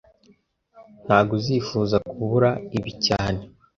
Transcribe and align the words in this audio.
Ntago 1.05 1.31
uzifuza 1.39 1.95
kubura 2.09 2.49
ibi 2.77 2.91
cyane 3.05 3.41